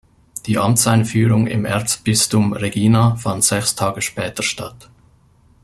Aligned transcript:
Die 0.47 0.57
Amtseinführung 0.57 1.45
im 1.45 1.63
Erzbistum 1.63 2.53
Regina 2.53 3.17
fand 3.17 3.43
sechs 3.43 3.75
Tage 3.75 4.01
später 4.01 4.41
statt. 4.41 4.89